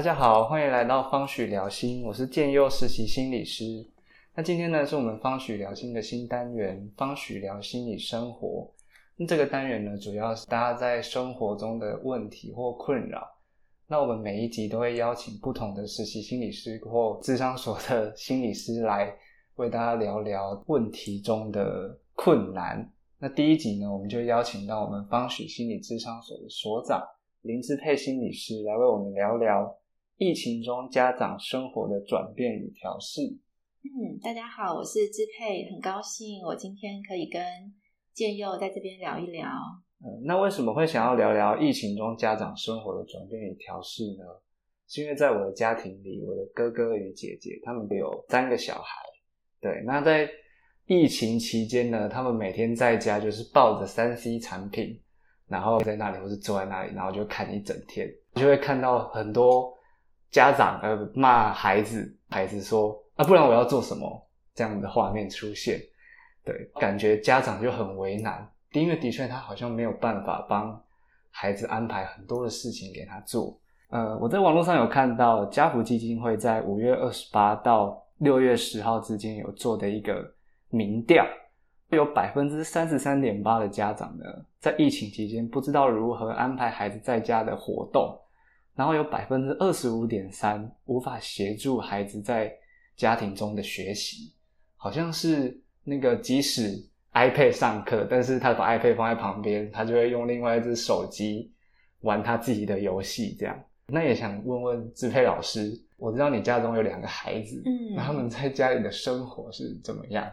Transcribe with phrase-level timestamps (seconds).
[0.00, 3.86] 大家好，欢迎来到方许聊心，我是建佑实习心理师。
[4.34, 8.66] 那今天呢，是我们方许聊心的新单元——方许聊心理生活。
[9.16, 13.28] 那这个单元呢，主要是大家在生活中的问题或困扰。
[13.86, 19.14] 那我们每一集都会邀请不同的实习心理师或智商所的心理师来
[19.56, 22.90] 为大家聊聊问题中的困难。
[23.18, 27.06] 那第一集呢，我们就邀请到我们方许心理智商所的所长
[27.42, 29.76] 林志佩心理师来为我们聊聊
[30.20, 33.22] 疫情中家长生活的转变与调试。
[33.82, 37.42] 嗯，大家好，我是支配，很高兴我今天可以跟
[38.12, 39.48] 建佑在这边聊一聊。
[40.04, 44.24] 嗯，那为什么会想要聊聊疫情中家长生活的转变与调试呢？
[44.88, 49.00] 是因为在我的家庭里，我的哥哥与姐姐他们都有三个小孩。
[49.58, 50.28] 对，那在
[50.84, 55.00] 疫情期间呢，他们每天在家就是抱着三 C 产品，
[55.46, 59.74] 然后在那里或是坐在那里，然后就看一整天，就会看到很多
[60.30, 65.80] 家长呃骂孩子，孩子说啊，不然我要做什么这样的画面出现。
[66.44, 68.48] 对，感觉家长就很为难。
[68.72, 70.80] 因为的确，他好像没有办法帮
[71.30, 73.58] 孩子安排很多的事情给他做。
[73.88, 80.24] 呃，我在网络上有看到家福基金会在五月二十八到六月十号之间有做的一个
[80.68, 81.26] 民调，
[81.88, 84.24] 有百分之三十三点八的家长呢，
[84.60, 88.16] 在疫情期间不知道如何安排孩子在家的活动，
[88.74, 92.52] 然后有百分之二十五点三无法协助孩子在
[92.96, 94.32] 家庭中的学习，
[94.76, 96.86] 好像是那个即使。
[97.12, 101.52] iPad 上课，但是他把 iPad 放在旁边，他就会用另外一只手机
[102.02, 103.34] 玩他自己的游戏。
[103.36, 110.24] 这样，那也想问问志佩老师，我知道你家中有两个孩子，嗯，那他们在家里的生活是怎么样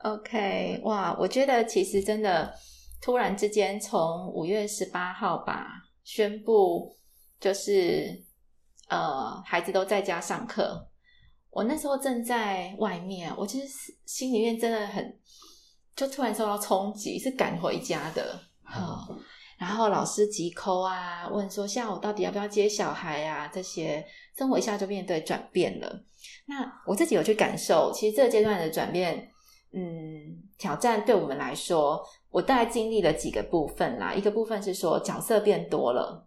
[0.00, 2.52] ？OK，哇，我觉得其实真的
[3.00, 5.68] 突然之间，从五月十八号吧
[6.02, 6.92] 宣布，
[7.40, 8.22] 就是
[8.88, 10.88] 呃，孩子都在家上课。
[11.50, 15.18] 我那时候正在外面，我其实心里面真的很。
[15.96, 18.36] 就突然受到冲击，是赶回家的。
[18.64, 19.16] 好，
[19.56, 23.46] 然后老师急扣啊，问说下午到底要不要接小孩啊？
[23.46, 24.04] 这些
[24.36, 26.04] 生活一下就面对转变了。
[26.46, 29.30] 那我自己有去感受，其实这个阶段的转变，
[29.72, 34.12] 嗯，挑战对我们来说，我大概经历了几个部分啦。
[34.12, 36.26] 一个部分是说角色变多了，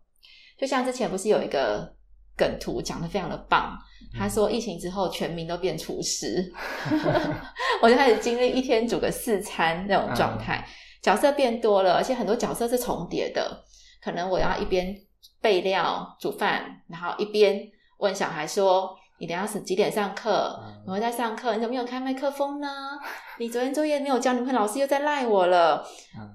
[0.58, 1.96] 就像之前不是有一个。
[2.40, 3.76] 梗图讲的非常的棒，
[4.16, 6.54] 他说疫情之后全民都变厨师，
[7.82, 10.64] 我就开始经历一天煮个四餐那种状态，
[11.02, 13.64] 角色变多了，而且很多角色是重叠的，
[14.04, 14.96] 可能我要一边
[15.42, 17.60] 备料煮饭，然后一边
[17.98, 18.96] 问小孩说。
[19.20, 20.64] 你等下是几点上课？
[20.86, 22.68] 我在上课，你怎么没有开麦克风呢？
[23.40, 25.86] 你昨天作业没有交，你们老师又在赖我了。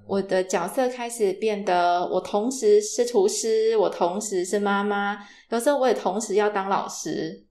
[0.07, 5.19] 我的角色开始变得，我同时是厨师，我同时是妈妈，
[5.51, 7.45] 有时候我也同时要当老师。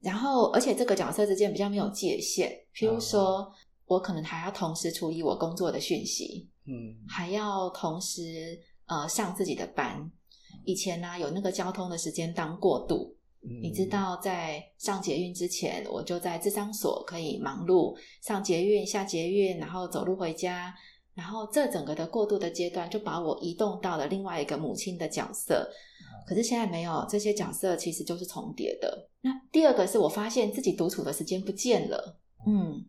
[0.00, 2.50] 然后，而且这个角色之间比较没有界限。
[2.74, 3.48] 譬如说，
[3.86, 10.10] 我可能还要同时处理我工作的讯息，嗯，还要同时呃上自己的班。
[10.64, 13.16] 以前呢，有那个交通的时间当过渡。
[13.40, 20.74] 你知道，在上捷运之前，我就在智商所可以忙碌上捷运、下捷运，然后走路回家，
[21.14, 25.70] 然后这整个的过渡的阶段，就把我移动到了另外一个母亲的角色。
[26.26, 29.08] 可是现在没有这些角色，其实就是重叠的。
[29.20, 32.84] 那第二个是我发现自己独处的时间不见了，嗯，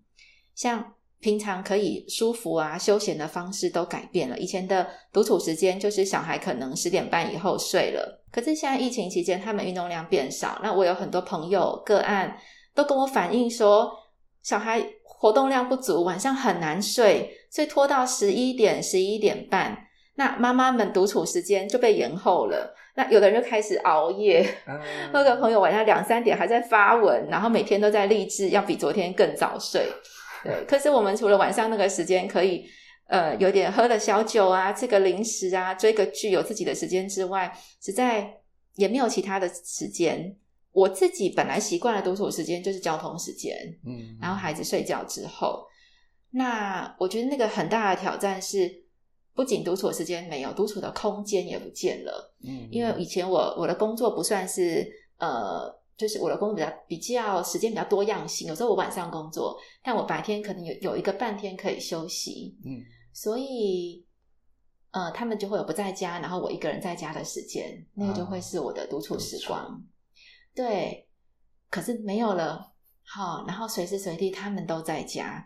[0.55, 0.93] 像。
[1.19, 4.37] 平常可以舒服啊、休闲的方式都改变了。
[4.37, 10.59] 以前的独处时间就是小孩可能十点半以后睡了，可是现在疫情期间，他们运动量变少。
[10.63, 12.37] 那我有很多朋友个案
[12.73, 13.91] 都跟我反映说，
[14.41, 19.77] 小孩活动量不足，晚上很难睡，所以拖到十一点、十一点半，
[20.15, 22.73] 那妈妈们独处时间就被延后了。
[22.95, 24.45] 那有的人就开始熬夜，
[25.11, 29.85] 那个朋友晚上两三点还在发文，然后每天都在励志要比昨天更早睡。
[30.43, 32.65] 对，可是我们除了晚上那个时间可以，
[33.07, 37.51] 呃，有点喝了小酒啊，吃个零食啊，追个剧，有自己的时间之外，
[37.81, 38.41] 实在
[38.75, 40.35] 也没有其他的时间。
[40.71, 43.55] 我自己本来习惯了独处时间就是交通时间，
[43.85, 45.65] 嗯，然后孩子睡觉之后，
[46.31, 48.83] 那我觉得那个很大的挑战是，
[49.33, 54.87] 不仅独处时间没有，独处的空间也不见了，嗯，因为以前我我的工作不算是
[55.17, 55.78] 呃。
[55.99, 62.79] 就是我的工作比较比较时间比较多样性，有时候我晚上工作，但我白天可能有有一个半天可以休息，嗯，
[63.13, 64.05] 所以
[64.91, 69.83] 呃，他们就会有不在家，然后我一个人在家的时间，那个就会是我的独处时光，
[70.55, 71.05] 对。
[71.71, 72.73] 可是没有了，
[73.03, 75.45] 好，然后随时随地他们都在家，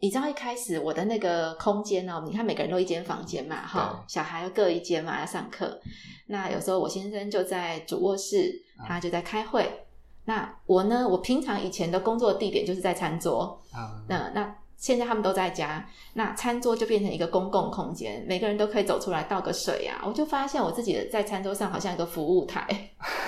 [0.00, 5.80] 你知道一开始我的那个空间呢、你看每个人都一间房间嘛，哈，小孩各一间嘛，要上课。
[6.26, 8.50] 那有时候我先生就在主卧室，
[8.88, 9.86] 他就在开会。
[10.24, 20.02] 那我呢，我平常以前的工作地点就是在餐桌，啊，那那现在他们都在家，那餐桌就变成一个公共空间，每个人都可以走出来倒个水啊。
[20.06, 22.66] 我就发现我自己的在餐桌上好像一个服务台，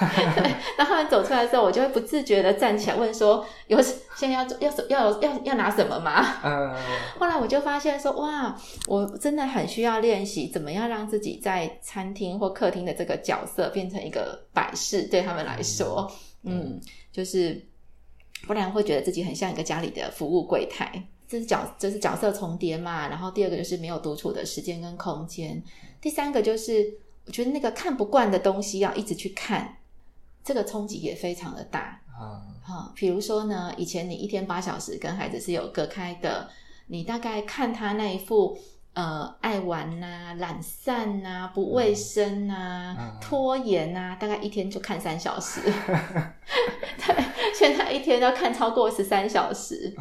[0.00, 0.54] 对。
[0.78, 3.78] 当他们走出来的时候，我就会不自觉的站起来问说：“有
[4.16, 6.74] 现在要要要要要拿什么吗？”嗯，
[7.20, 8.56] 后来我就发现说：“哇，
[8.88, 16.10] 我真的很需要练习怎么样让自己在餐厅或客厅的这个角色变成一个摆饰，对他们来说，
[16.44, 16.80] 嗯，
[17.12, 17.62] 就是
[18.46, 20.90] 不然会觉得自己很像一个家里的服务柜台。”
[21.32, 23.08] 这是角，这是角色重叠嘛？
[23.08, 25.62] 然后第二个就是没有独处的时间跟空间。
[25.98, 26.92] 第三个就是
[27.24, 29.78] 我觉得那个看不惯的东西要一直去看，
[30.44, 32.02] 这个冲击也非常的大。
[32.08, 36.50] 啊，哈，比如说呢，以前你一天八小时跟孩子是有隔开的，
[36.88, 38.58] 你大概看他那一副
[38.94, 45.60] 呃爱玩呐、懒散呐、不卫生呐、拖延呐，大概一天就看三小时。
[47.04, 47.24] 对，
[47.54, 49.94] 现在一天要看超过十三小时。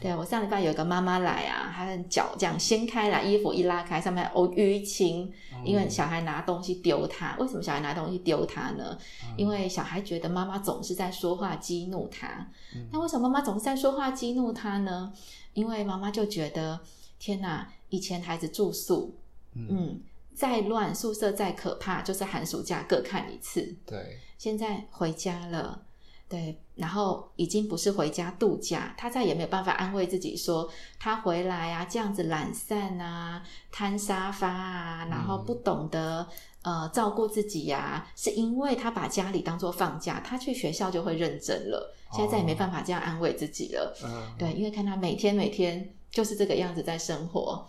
[0.00, 5.32] 对我上礼拜有个妈妈来啊，她的脚这样掀开来，衣服一拉开，上面哦淤青，
[5.64, 7.34] 因为小孩拿东西丢她。
[7.38, 8.96] 为什么小孩拿东西丢她呢？
[9.38, 12.46] 因为小孩觉得妈妈总是在说话激怒他。
[12.92, 15.10] 那为什么妈妈总是在说话激怒他呢？
[15.54, 16.78] 因为妈妈就觉得
[17.18, 19.14] 天哪，以前孩子住宿，
[19.54, 20.00] 嗯，
[20.34, 23.76] 再乱，宿舍再可怕，就是寒暑假各看一次。
[23.86, 25.82] 对，现在回家了。
[26.26, 30.68] 对，然后已经不是回家度假，他再也没有办法安慰自己说
[30.98, 36.26] 他回来啊，这样子懒散啊，瘫沙发啊，然后不懂得
[36.62, 43.94] 呃照顾自己呀，是因为他把家里当做放假，他去学校就会认真了，现在再也没办法这样安慰自己了。
[44.02, 47.64] 嗯，对，因为看他每天每天就是这个样子在生活，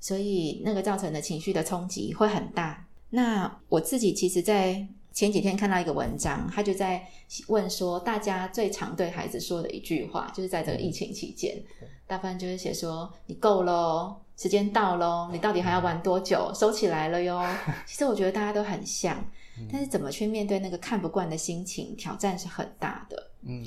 [0.00, 2.86] 所以那个造成的情绪的冲击会很大。
[3.10, 7.06] 那我自己其实，在前几天看到一个文章，他就在
[7.46, 11.62] 问说，大家最常对孩子说的一句话，就是在这个疫情期间，
[12.06, 16.50] 大部分就是写说：“你够喽，时间到喽，你到底还要玩多久？
[16.52, 17.40] 收起来了哟。”
[17.86, 19.24] 其实我觉得大家都很像，
[19.70, 23.30] 但是怎么去面对那个看不惯的心情，挑战是很大的。
[23.42, 23.64] 嗯，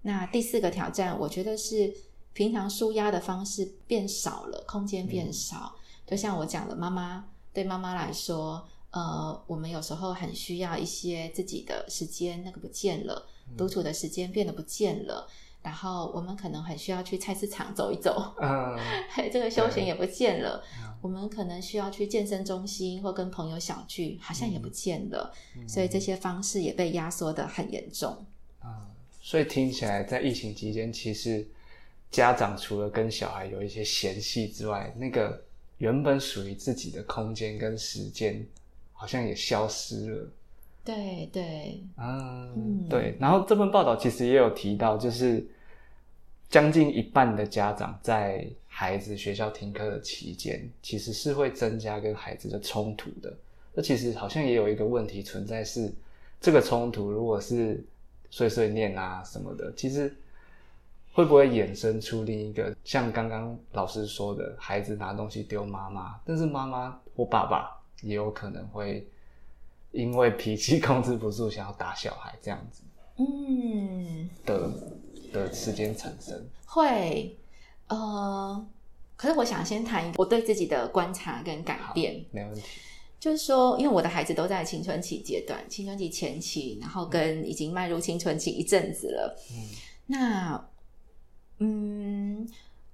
[0.00, 1.94] 那第四个挑战，我觉得是
[2.36, 5.74] 平常舒压的方式变少了，空间变少。
[6.06, 7.24] 就像我讲的，妈妈
[7.54, 8.68] 对妈妈来说。
[8.92, 15.28] 呃，我们有时候很需要一些自己的时间，那个不见了，独处的时间变得不见了。
[15.62, 18.78] 然后我们可能很需要去菜市场走一走，嗯，
[19.30, 20.62] 这个休闲也不见了。
[21.02, 25.30] 我们可能需要去健身中心或跟朋友小聚，好像也不见了。
[25.68, 28.24] 所以这些方式也被压缩的很严重。
[28.60, 28.88] 啊，
[29.20, 31.46] 所以听起来在疫情期间，其实
[32.10, 35.42] 家长除了跟小孩有一些嫌隙之外，那个
[35.78, 38.46] 原本属于自己的空间跟时间。
[38.98, 40.28] 好像也消失了，
[40.82, 43.14] 对对，嗯，对。
[43.20, 45.46] 然后这份报道其实也有提到，就是
[46.48, 53.30] 将近一半的家长在孩子学校停课的期间，其实是会增加跟孩子的冲突的。
[53.74, 55.92] 那其实好像也有一个问题存在，是
[56.40, 57.84] 这个冲突如果是
[58.30, 60.16] 碎碎念啊什么的，其实
[61.16, 67.72] 会不会衍生出另一个像刚刚老师说的，孩子拿东西丢妈妈，但是妈妈或爸爸。
[68.02, 69.08] 也有可能会
[69.90, 72.82] 因为脾气控制不住，想要打小孩这样子，
[73.16, 74.70] 嗯，的
[75.32, 77.34] 的时间产生会，
[77.88, 78.66] 呃，
[79.16, 82.62] 可是我想先谈一个我对自己的观察跟改变，没问题。
[83.18, 89.56] 就是说，因为我的孩子都在青春期阶段，青春期前期，然后跟已经迈入青春期一阵子了，嗯，
[90.04, 90.68] 那，
[91.58, 92.48] 嗯。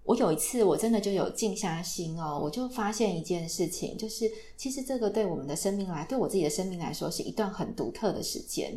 [0.04, 8.76] 我有一次，我真的就有静下心哦，我就发现一件事情，就是其实这个对我们的生命来，对我自己的生命来说，是一段很独特的时间。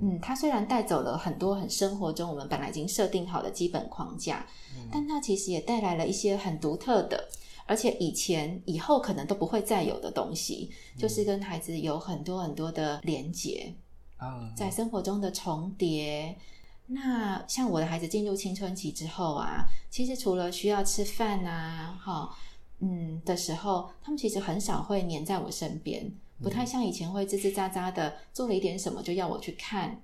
[0.00, 4.46] 嗯，它虽然带走了很多很生活中我们本来已经设定好的基本框架，
[4.92, 7.28] 但它其实也带来了一些很独特的，
[7.66, 13.74] 而且以前以后可能都不会再有的东西，就是跟孩子有很多很多的连结
[14.16, 16.38] 啊，在生活中的重叠。
[16.86, 22.30] 那像我的孩子进入青春期之后啊，其实除了需要吃饭啊，哈，
[22.80, 26.12] 嗯的时候，他们其实很少会黏在我身边，
[26.42, 30.02] 不太像以前会吱吱喳喳的，做了一点什么就要我去看，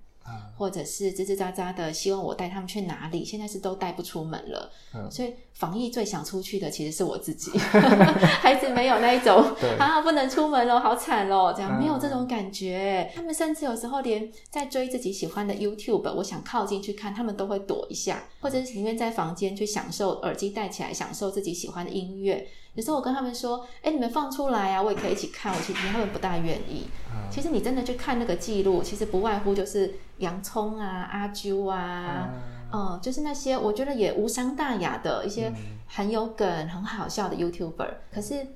[0.56, 4.70] 或者是吱吱喳喳的希望我带他们去哪里，现在是都带不出门了。
[5.11, 7.50] 所以防疫最想出去的其实是我自己，
[8.40, 9.44] 孩子没有那一种
[9.78, 13.11] 啊不能出门了，好惨哦，这样没有这种感觉。
[13.14, 22.47] 他们甚至有时候连在追自己喜欢的 YouTube，我想靠近去看，他们都会躲一下，或者是宁愿在房间去享受耳机戴起来，享受自己喜欢的音乐。
[22.75, 26.87] 有时候我跟他们说：“哎，你们放出来啊，我也可以一起看。”我其实他们不大愿意。
[27.28, 32.30] 其实你真的去看那个记录，其实不外乎就是洋葱啊、阿啾啊，
[32.72, 35.52] 嗯，就是那些我觉得也无伤大雅的一些
[35.88, 37.94] 很有梗、很好笑的 YouTuber。
[38.12, 38.46] 可是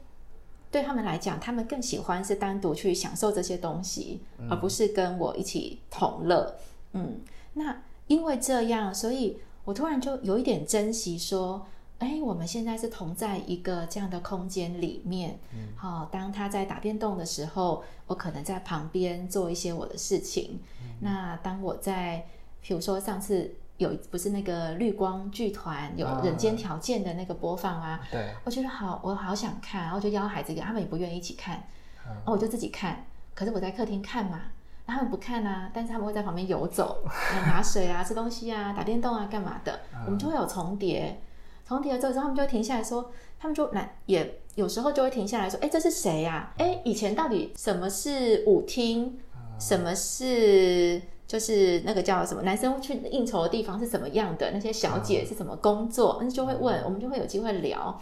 [0.70, 6.54] 对他们来讲，他们更喜欢是单独去享受这些东西，而不是跟我一起同乐。
[6.92, 7.20] 嗯，
[7.54, 11.66] 那因为这样，所以我突然就有一点珍惜说。
[12.02, 15.38] 哎，我们现在是同在一个这样的空间里面。
[15.76, 20.58] 好，当他在打电动的时候，我可能在旁边做一些我的事情。
[20.98, 22.26] 那当我在，
[22.60, 31.62] 比如说上次有不是那个绿光剧团有人间条件的那个播放啊，对，我觉得好，我好想看，然后就邀孩子，他们也不愿意一起看，
[32.04, 33.04] 然后我就自己看。
[33.32, 34.40] 可是我在客厅看嘛，
[34.88, 37.04] 他们不看啊，但是他们会在旁边游走，
[37.46, 41.20] 拿水啊、吃东西啊、打电动啊、干嘛的，我们就会有重叠。
[41.66, 46.52] 重叠了之后，他们就会停下来说，他们就来也有时候就会停下来说，哎，这是谁呀？
[46.58, 49.18] 哎，以前到底什么是舞厅？
[49.58, 54.50] 什么是就是那个叫什么男生去应酬的地方是什么样的？
[54.50, 56.18] 那些小姐是怎么工作？
[56.20, 58.00] 那就会问，我们就会有机会聊，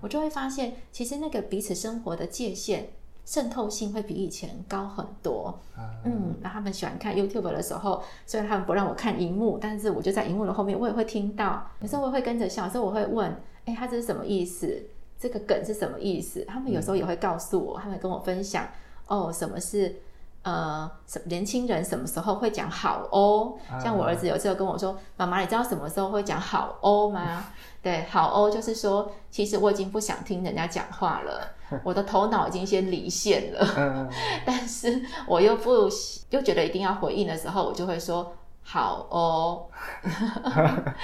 [0.00, 2.90] 我就会发现，其实那个彼此生活的界限。
[3.24, 5.58] 渗透性会比以前高很多，
[6.04, 14.82] 嗯，那他们喜欢看 YouTube 的时候，虽然他们不让我看荧幕，但是我就在荧幕的后面，我也会听到，有时候我会跟着笑，有时候我会问，哎，他这是什么意思？
[15.18, 16.44] 这个梗是什么意思？
[16.46, 18.66] 他们有时候也会告诉我，他们跟我分享，
[19.06, 19.94] 哦，什么是
[20.42, 23.54] 呃，什年轻人什么时候会讲好哦？
[23.82, 27.46] 像我儿子有时候跟我说，妈妈，你知道什么时候会讲好哦吗？
[27.82, 31.54] 对，好哦，就是说，其实我已经不想听人家讲话了。
[31.82, 34.08] 我的头脑已经先离线了，
[34.44, 35.88] 但是我又不
[36.30, 39.66] 又觉得一定要回应的时候，我就会说好哦，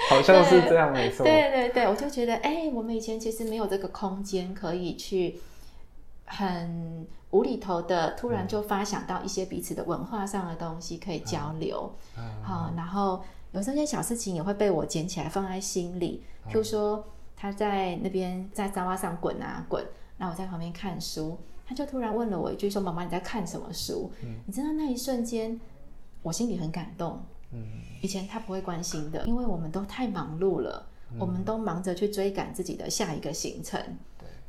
[0.09, 1.23] 好像是这样没错。
[1.23, 5.39] 对对对，我就觉得哎，我们以前其实没有这个空间可以去
[6.29, 11.91] 很无厘头的，突然就发想到一些彼此的文化上的东西可以交流。
[12.43, 13.21] 好，然后
[13.51, 17.03] 有时候一些小事情也会被我捡起来放在心里，譬如说
[17.35, 19.85] 他在那边在沙发上滚啊滚。
[20.17, 24.11] 那我在旁边看书，他就突然问了我一句，说：“妈妈，你在看什么书？”
[24.45, 25.59] 你知道那一瞬间，
[26.21, 27.21] 我心里很感动。
[27.51, 27.63] 嗯，
[28.01, 30.85] 以前他不会关心的，因为我们都太忙碌了，
[31.17, 33.81] 我们都忙着去追赶自己的下一个行程。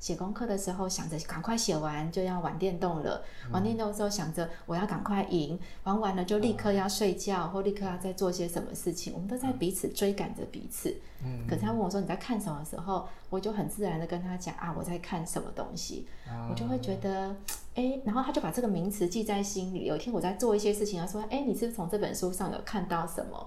[0.01, 10.97] 写功课的时候想着赶快写完就要玩电动了，玩电动的时候想着我要赶快赢，玩完了就立刻要睡觉或立刻要再做些什么事情，我们都在彼此追赶着彼此。
[11.23, 16.09] 嗯，可是他问我说你在看什么时候，我就很自然的跟他讲啊我在看什么东西，
[16.49, 17.37] 我就会觉得
[17.75, 19.85] 哎，然后他就把这个名词记在心里。
[19.85, 23.47] 有一天我在做一些事情，他说哎，你是不是从这本书上有看到什么？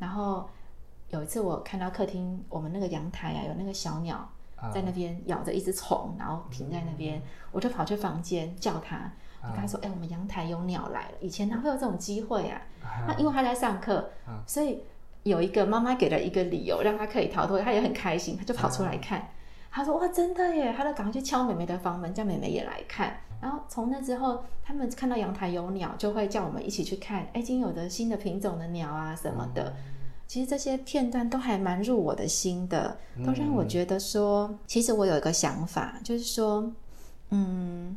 [0.00, 0.48] 然后
[1.10, 4.28] 有一次我看到客厅我们那个阳台啊有那个小鸟。
[4.70, 9.10] 在那边咬着一只虫，然后停在那边，我就跑去房间叫他，
[9.42, 12.60] 我跟他说：“哎，我们阳台有鸟来了。”以前哪会有这种机会啊？
[13.06, 14.10] 那因为他在上课，
[14.46, 14.82] 所以
[15.24, 19.28] 有一个妈妈给了一个理由，让他可以逃脱，他也很开心，他就跑出来看。
[19.70, 23.16] 他说：“哇，真的耶！”他就赶快去敲妹妹的房门，叫妹妹也来看。
[23.40, 27.26] 然后从那之后，他们看到阳台有鸟，就会叫我们一起去看。
[27.32, 29.74] 哎，今有的新的品种的鸟啊什么的。
[30.32, 36.72] 其实这些片段都还蛮入我的心的，都让我觉得说，其实我有一个想法，就是说，
[37.28, 37.94] 嗯，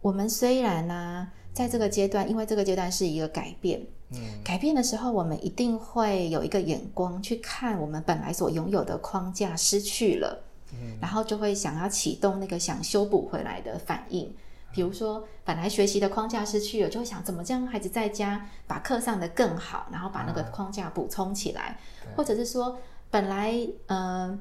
[0.00, 10.40] 我们虽然呢，在这个阶段，因为这个阶段是一个改变，嗯，改变的时候，我们一定会有一个眼光去看我们本来所拥有的框架失去了，
[10.72, 14.32] 嗯，然后就会想要启动那个想修补回来的反应。
[14.76, 21.78] 比如说，本来学习的框架失去了，就会想怎么让孩子在家把课上的更好，然后把那个框架补充起来，
[22.14, 22.78] 或者是说，
[23.10, 24.38] 本来嗯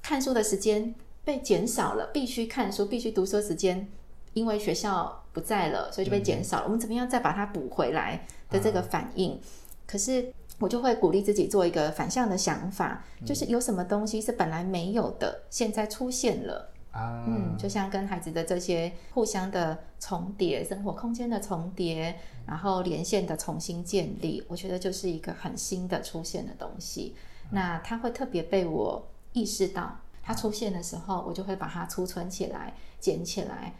[0.00, 3.86] 看书的时间被减少了，必须看书、必须读书时间，
[4.32, 6.64] 因为学校不在了，所以就被减少了。
[6.64, 9.38] 我们怎么样再把它补回来的这个反应？
[9.86, 16.70] 可是我就会鼓励自己做一个反向的想法，就是有什么东西是本来没有的，现在出现了。
[16.96, 27.16] 嗯，就像跟孩子的这些互相的重叠，生活空间的重叠，然后连线的重新建立，我觉得就是一个很新的出现的东西。
[27.50, 33.74] 那它会特别被我意识到，它出现的时候，我就会把它储存起来、捡起来。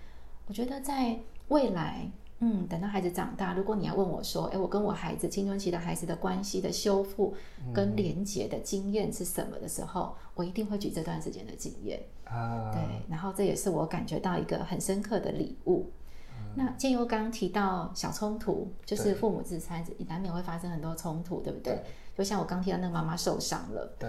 [0.47, 1.17] 我觉得在
[1.49, 7.35] 未来，嗯，等到孩子长大，如果你要问我说，哎，我跟我孩子青春期的孩子的关系的修复
[7.73, 12.71] 跟连结的经验是什么的时候，我一定会举这段时间的经验啊。
[12.73, 15.91] 对，然后这也是我感觉到一个很深刻的礼物。
[16.57, 21.83] 那建优刚刚提到小冲突，就是父母之间难免会发生很多冲突，对不对？
[22.17, 24.09] 就像我刚提到那个妈妈受伤了，对。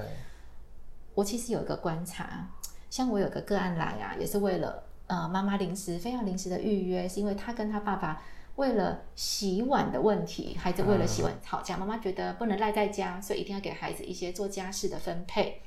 [1.16, 2.48] 我其实有一个观察，
[2.90, 8.22] 像我有个个案来啊，也是为了呃妈妈临时非要临时的预约，是因为他跟他爸爸
[8.58, 15.62] 为了洗碗的问题，孩子为了洗碗吵架，妈妈觉得不能赖在家，所以一定要给孩子一些做家事的分配，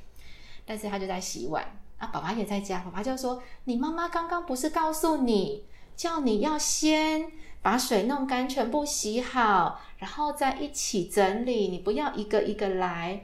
[0.65, 1.65] 但是他就在洗碗，
[1.99, 5.65] 啊，爸爸也在家，爸爸就说：“你妈妈刚刚不是告诉你？”
[5.97, 11.69] 叫你要先把水弄干，全部洗好，然后再一起整理。
[11.69, 13.23] 你不要一个一个来。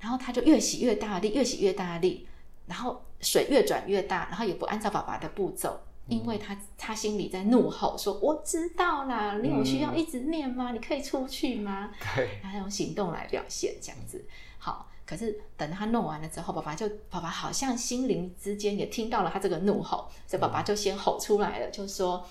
[0.00, 2.24] 然后他就越洗越大力，越洗越大力，
[2.66, 10.70] 然后水越转越大，然后也不按照爸爸的步骤，因为他他心里在怒吼说：“我知道啦，你有需要一直念吗？
[10.70, 14.24] 你可以出去吗？”对，他用行动来表现这样子。
[14.58, 22.22] 好，可是等他弄完了之后，爸爸就爸爸好像心灵之间也听到了他这个怒吼，所以爸爸就先吼出来了，就说：“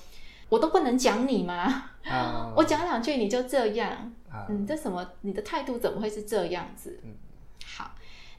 [0.48, 1.89] 我都不能讲你吗？
[2.55, 4.13] 我讲两句你就这样？
[4.48, 5.03] 嗯，这什么？
[5.22, 7.15] 你的态度怎么会是这样子？”嗯，
[7.65, 7.89] 好，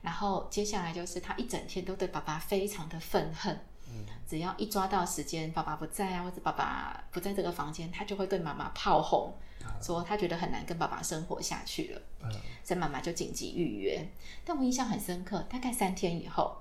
[0.02, 3.58] 然后接下来就是他一整天都对爸爸非常的愤恨。
[3.88, 9.34] 嗯，只要一抓到时间，爸爸不在啊，或者爸爸不在这个房间，他就会对妈妈炮轰。
[9.80, 12.02] 说他觉得很难跟爸爸生活下去了，
[12.64, 14.06] 所以妈妈就紧急预约。
[14.44, 16.56] 但我印象很深刻，大概三天以后，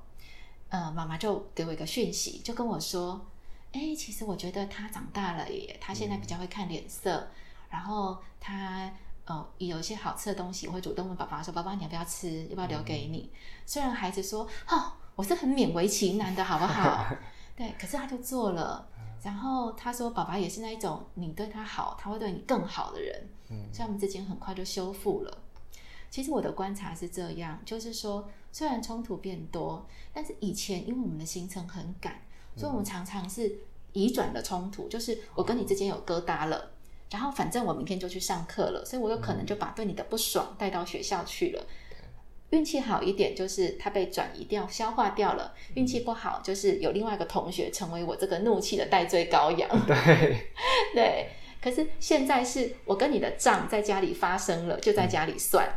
[0.69, 3.25] 呃，妈妈就给我一个讯息，就跟我说
[3.73, 7.27] ：“哎，其实我觉得他长大了耶，他现在比较会看脸色，
[7.69, 8.91] 然后他
[9.25, 12.45] 呃有一些好吃的东西，我会主动问爸爸说：‘爸爸，你要不要吃？
[12.47, 13.31] 要不要留给你？’
[13.65, 17.05] 虽然孩子说：‘哦，我是很勉为其难的，好不好？’
[17.57, 18.87] 对，可是他就做了。”
[19.23, 25.37] 然后他说：“爸爸也是那一种，你对他好，他会对你更好的人。”嗯，所以他们之间很快就修复了。
[26.09, 32.21] 其实我的观察是这样，就是说，虽然冲突变多，但是以前因为我们的行程很赶，
[32.55, 33.53] 所以我们常常是
[33.91, 36.72] 移转的冲突，就是我跟你之间有疙瘩了，
[37.09, 41.65] 然后反正我明天就去上课了，所以我有可能就把对你的不爽带到学校去了。
[42.51, 49.70] 运气好一点，就是它被转移掉、消化掉了；运气不好，就是有另外一个同学成为我这个怒气的代罪羔羊。
[49.86, 50.48] 对
[50.94, 51.29] 对，
[51.62, 55.68] 可是现在是我跟你的账在家里发生了，就在家里算。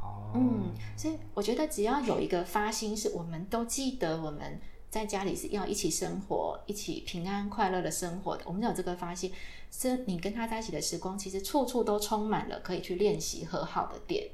[0.00, 8.44] 哦，嗯，所以我觉得只要有一个发心，是我们都记得我们在家里是要一起生活、一起平安快乐的生活的。
[8.46, 9.32] 我们有这个发心，
[9.72, 14.28] 是你跟他在一起的时光，其实处处都充满了可以去练习和好的点。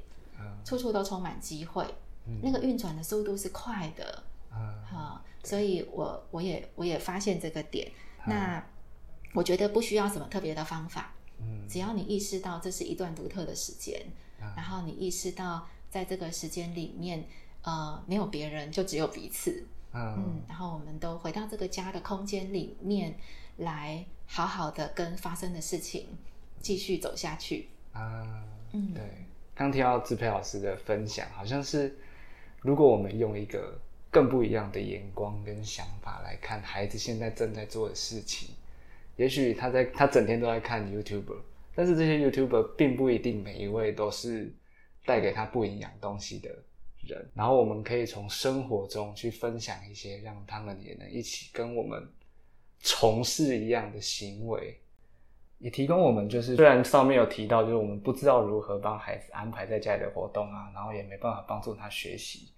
[0.63, 1.85] 处处都充满机会，
[2.41, 4.23] 那个运转的速度是快的，
[4.85, 7.91] 好，所以我我也我也发现这个点。
[8.25, 8.63] 那
[9.33, 13.99] 我觉得不需要什么特别的方法，嗯，只要你意识到这是一段独特的时间，
[14.39, 17.25] 然后你意识到在这个时间里面，
[17.63, 23.17] 呃，没有别人，就只有彼此，嗯，然后我们都回到这个家的空间里面
[23.57, 26.07] 来，好好的跟发生的事情
[26.59, 29.25] 继续走下去，啊，嗯，对。
[29.59, 31.93] 刚听到志佩老师的分享，好像是
[32.61, 33.77] 如果我们用一个
[34.09, 38.55] 更不一样的眼光跟想法来看孩子现在正在做的事情，
[39.17, 41.35] 也许他在他整天都在看 YouTube，
[41.75, 44.49] 但是这些 YouTube 并不一定每一位都是
[45.05, 46.49] 带给他不营养东西的
[47.01, 47.29] 人。
[47.33, 52.01] 然后我们可以从生活中去分享一些，让他们也能一起跟我们
[52.79, 54.79] 从事一样的行为。
[55.59, 62.51] 也提供我们，就是虽然上面有提到，就是我们不知道如何帮孩子安排在家里的活动啊，然后也没办法帮助他学习。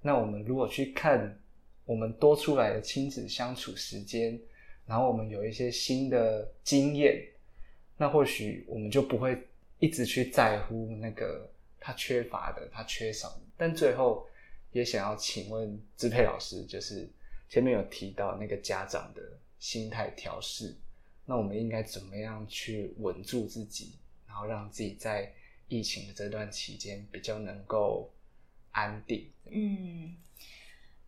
[0.00, 1.38] 那我们如果去看
[1.84, 4.40] 我们多出来的亲子相处时间，
[4.86, 7.20] 然后我们有一些新的经验，
[7.96, 9.36] 那或许我们就不会
[9.80, 13.36] 一直去在乎那个他缺乏的、他缺少。
[13.56, 14.26] 但最后
[14.70, 17.08] 也想要请问支配老师，就是
[17.48, 19.22] 前面有提到那个家长的
[19.58, 20.76] 心态调试。
[21.26, 25.32] 那我们应该怎么样去稳住自己，然后让自己在
[25.68, 28.12] 疫情的这段期间比较能够
[28.72, 29.30] 安定？
[29.50, 30.14] 嗯，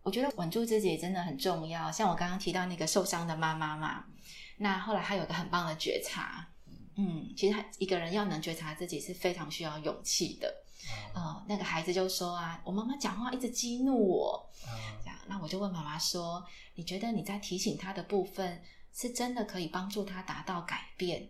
[0.03, 1.93] 我觉得稳住自己真的很重要。
[1.93, 4.07] 像我刚刚提到那个受伤的妈妈嘛，
[4.57, 6.49] 那后来她有个很棒的觉察。
[6.99, 10.63] 嗯，其实他一个人要能觉察自己是非常需要勇气的。
[11.15, 14.51] 呃，那个孩子就说啊，我妈妈讲话一直激怒我。
[15.05, 16.43] 这样，那我就问妈妈说，
[16.75, 18.63] 你觉得你在提醒他的部分？
[18.97, 21.29] 是真的可以帮助他达到改变，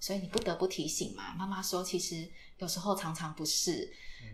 [0.00, 1.32] 所以你不得不提醒嘛。
[1.34, 3.88] 妈妈说，其实有时候常常不是，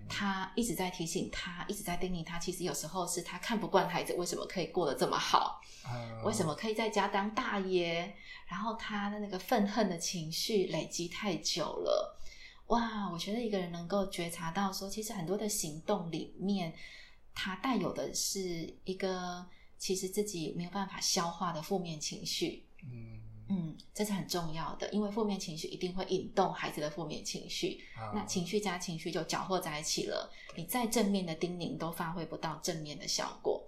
[0.08, 2.38] 他一直在提醒他，一直在叮咛他。
[2.38, 5.60] 其实有时候是他看不惯孩子为什么可以过得这么好，
[6.24, 8.10] 为什么可以在家当大爷，
[8.46, 12.18] 然后他的那个愤恨的情绪累积太久了。
[12.68, 16.74] 哇，我觉得一个人能够觉察到说，其实很多的行动里面，
[17.34, 19.46] 他带有的是一个
[19.78, 22.64] 其实自己没有办法消化的负面情绪。
[22.82, 27.80] 嗯嗯，这是很重要的，因为负面情绪一定会引动孩子的负面情绪。
[28.14, 33.64] 那情绪加情绪就搅和在一起了，你再正面的叮咛都发挥不到正面的效果。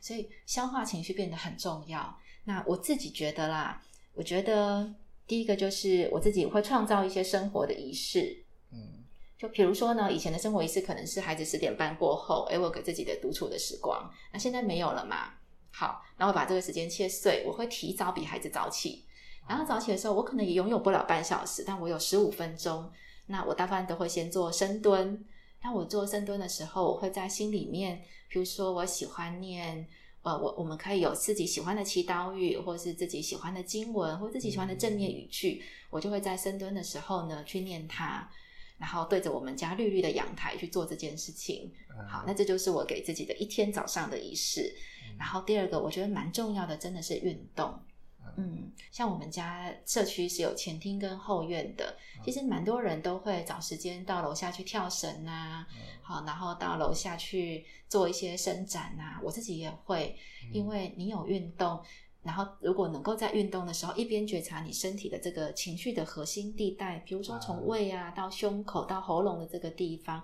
[0.00, 2.18] 所以消化情绪变得很重要。
[2.44, 3.82] 那我自己觉得啦，
[4.14, 4.94] 我觉得。
[5.28, 9.02] 第一个就是我自己会创造一些生活的仪式，嗯，
[9.36, 15.34] 就比如说呢，以前的生活仪式可能是孩子十点半过后，哎，我给自己的独处的时光，那现在没有了嘛？
[15.78, 19.04] 好，那我把这个时间切碎，我会提早比孩子早起，
[19.46, 22.90] 然后早起的时候，我可能也拥有不了半小时，但我有十五分钟，
[23.26, 25.22] 那我大部分都会先做深蹲，
[25.62, 29.86] 那我做深蹲的时候，我会在心里面，比如说我喜欢念。
[30.22, 38.28] 呃，我我们可以有自己喜欢的祈祷语，或是自己喜欢的经文，或自己喜欢的正面语句，我就会在深蹲的时候呢去念它，
[38.76, 41.72] 然后对着我们家绿绿的阳台去做这件事情。
[42.10, 44.74] 好，那这就是我给自己的一天早上的仪式。
[45.18, 47.78] 然后第二个，我觉得蛮重要的，真的是运动。
[48.38, 55.66] 嗯，像我们家社区是有前厅跟后院的，其实蛮多人都会找时间到楼下去跳绳啊，
[56.02, 59.18] 好，然后到楼下去做一些伸展啊。
[59.22, 60.14] 我自己也会，
[60.52, 61.80] 因为你有运动，
[62.22, 70.22] 然后如果能够在运动的时候一边觉察你身体的这个情绪的核心地带，比如说从胃啊到胸口到喉咙的这个地方，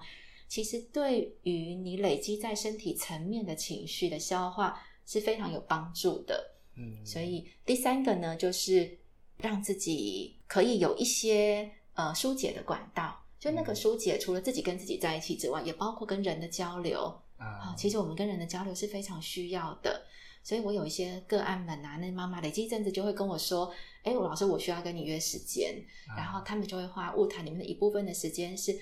[0.52, 6.52] 其实对于你累积在身体层面的情绪的消化是非常有帮助的。
[6.76, 8.98] 嗯，所以第三个呢，就是
[9.38, 13.18] 让自己可以有一些呃疏解的管道。
[13.40, 17.74] 就那个疏解，除了自己跟自己在一起之外，也包括跟人的交流啊。
[17.74, 20.04] 其实我们跟人的交流是非常需要的。
[20.44, 23.72] 所以我有一些个案们啊，那妈妈累积一阵子就会跟我说
[24.04, 25.82] ：“哎，我老师，我需要跟你约时间。”
[26.14, 28.76] 然后他们就会花物谈里面的一部分的时间，是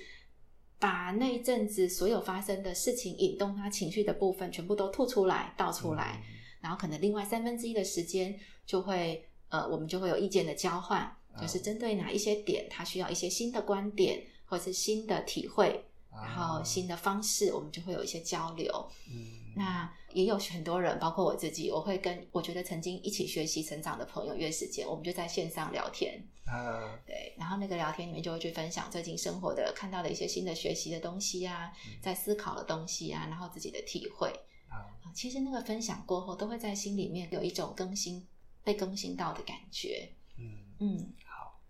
[0.81, 6.21] 把那一阵子所有发生的事情引动他情绪的部分，全部都吐出来、倒出来。
[6.61, 18.91] 然后可能另外三分之一的时间就会，呃，我们就会有意见的交换，就是针对哪一些点，他需要一些新的观点或是新的体会，然后新的方式，我们就会有一些交流。
[19.09, 26.23] 嗯，那也有很多人，包括我自己，我会跟我觉得曾经一起学习成长的朋友约时间，我们就在线上聊天。
[26.47, 31.71] 啊，对，然后那个聊天里面就会去分享最近生活的看到的一些新的学习的东西啊，
[32.03, 34.29] 在思考的东西啊，然后自己的体会。
[34.69, 38.25] 啊其实那个分享过后，都会在心里面有一种更新、
[38.63, 40.09] 被更新到的感觉。
[40.39, 41.61] 嗯嗯，好，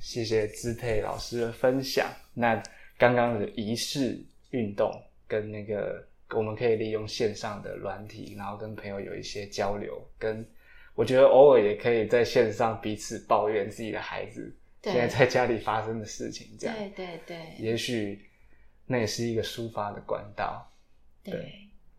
[0.00, 2.12] 谢谢资佩老师的分享。
[2.34, 2.60] 那
[2.98, 4.18] 刚刚的仪式
[4.50, 4.90] 运动
[5.26, 10.00] 跟那个，我们可以利用线上的软体，然后跟朋友有一些交流。
[10.18, 10.46] 跟
[10.94, 16.56] 我觉得偶尔也可以在线上彼此抱怨自己的孩子现在在家里发生的事情。
[16.58, 18.20] 这样对对对，也许
[18.86, 20.70] 那也是一个抒发的管道。
[21.22, 21.34] 对。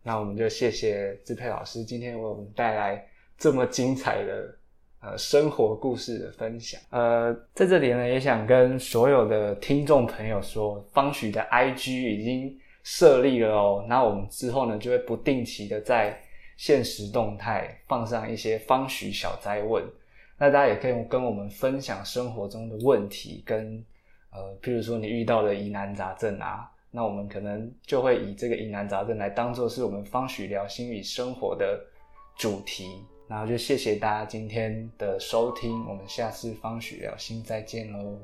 [0.02, 3.04] 那我们就谢谢志佩老师今天为我们带来
[3.36, 4.56] 这么精彩的
[5.00, 6.80] 呃生活故事的分享。
[6.90, 13.86] 呃，在这里呢，也想跟所有的听众朋友说，方许的 IG 已经设立了哦。
[13.88, 16.18] 那我们之后呢，就会不定期的在
[16.56, 19.84] 现实动态放上一些方许小灾问。
[20.38, 23.84] 那大家也可以跟我们分享生活中的问题，跟
[24.30, 26.70] 呃，譬如说你遇到的疑难杂症啊。
[26.90, 31.78] 那我们可能就会以这个疑难杂症来当做是我们方许聊心理生活的
[32.38, 32.86] 主题，
[33.28, 38.16] 然后就谢谢大家今天的收听，我们下次方许聊心再见喽。